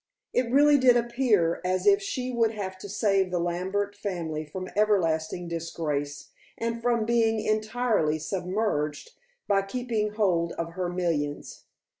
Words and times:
It 0.33 0.49
really 0.51 0.79
did 0.79 0.97
appear 0.97 1.61
as 1.63 1.85
if 1.85 2.01
she 2.01 2.31
would 2.31 2.53
have 2.53 2.75
to 2.79 2.89
save 2.89 3.29
the 3.29 3.37
Lambert 3.37 3.95
family 3.95 4.43
from 4.43 4.67
ever 4.75 4.99
lasting 4.99 5.47
disgrace, 5.47 6.29
and 6.57 6.81
from 6.81 7.05
being 7.05 7.39
entirely 7.39 8.17
submerged, 8.17 9.11
by 9.47 9.61
keeping 9.61 10.13
hold 10.13 10.53
of 10.53 10.71
her 10.71 10.89
millions. 10.89 11.65